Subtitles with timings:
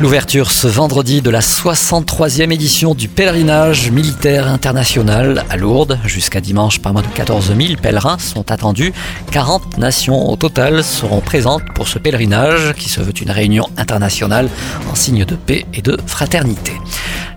[0.00, 5.98] L'ouverture ce vendredi de la 63e édition du pèlerinage militaire international à Lourdes.
[6.06, 8.94] Jusqu'à dimanche, pas moins de 14 000 pèlerins sont attendus.
[9.30, 14.48] 40 nations au total seront présentes pour ce pèlerinage qui se veut une réunion internationale
[14.90, 16.72] en signe de paix et de fraternité.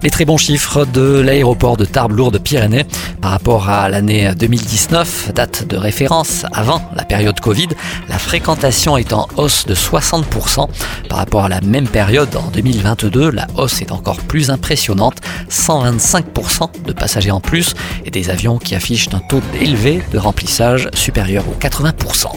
[0.03, 2.83] Les très bons chiffres de l'aéroport de Tarbes-Lourdes-Pyrénées
[3.21, 7.69] par rapport à l'année 2019, date de référence avant la période Covid,
[8.09, 10.67] la fréquentation est en hausse de 60%
[11.07, 13.31] par rapport à la même période en 2022.
[13.31, 17.73] La hausse est encore plus impressionnante, 125% de passagers en plus
[18.03, 22.27] et des avions qui affichent un taux élevé de remplissage supérieur aux 80%.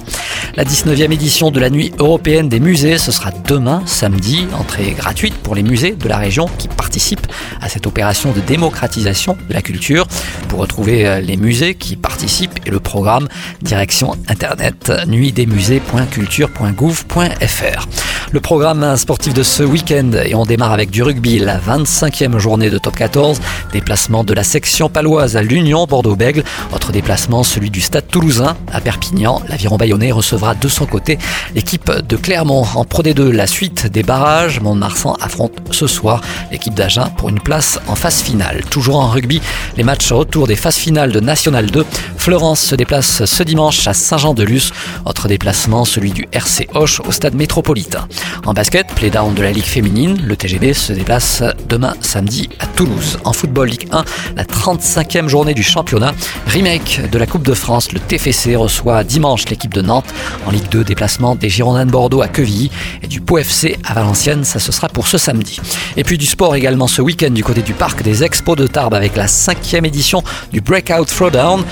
[0.54, 5.34] La 19e édition de la nuit européenne des musées, ce sera demain, samedi, entrée gratuite
[5.34, 7.26] pour les musées de la région qui participent
[7.60, 10.06] à cette opération de démocratisation de la culture.
[10.48, 13.28] Pour retrouver euh, les musées qui participent et le programme,
[13.62, 17.88] direction internet nuitdesmusées.culture.gouv.fr.
[18.36, 22.68] Le programme sportif de ce week-end et on démarre avec du rugby, la 25e journée
[22.68, 23.40] de top 14,
[23.72, 28.82] déplacement de la section paloise à l'Union Bordeaux-Bègle, autre déplacement celui du stade toulousain à
[28.82, 29.40] Perpignan.
[29.48, 31.16] L'aviron bayonnais recevra de son côté
[31.54, 34.60] l'équipe de Clermont en Pro D2, la suite des barrages.
[34.60, 36.20] Mont-de-Marsan affronte ce soir
[36.52, 38.64] l'équipe d'Agen pour une place en phase finale.
[38.68, 39.40] Toujours en rugby,
[39.78, 41.86] les matchs retour des phases finales de National 2.
[42.26, 44.72] Florence se déplace ce dimanche à Saint-Jean-de-Luz.
[45.04, 48.08] Autre déplacement, celui du RC Hoche au stade métropolitain.
[48.44, 53.20] En basket, play-down de la Ligue féminine, le TGB se déplace demain samedi à Toulouse.
[53.22, 54.04] En football Ligue 1,
[54.34, 56.14] la 35e journée du championnat.
[56.48, 60.12] Remake de la Coupe de France, le TFC reçoit dimanche l'équipe de Nantes.
[60.46, 62.72] En Ligue 2, déplacement des Girondins de Bordeaux à Quevilly
[63.04, 64.42] et du Pau à Valenciennes.
[64.42, 65.60] Ça, ce sera pour ce samedi.
[65.96, 68.94] Et puis du sport également ce week-end du côté du parc des Expos de Tarbes
[68.94, 71.62] avec la cinquième édition du Breakout Throwdown,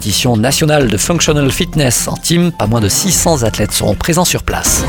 [0.00, 2.52] compétition nationale de functional fitness en team.
[2.52, 4.82] Pas moins de 600 athlètes seront présents sur place.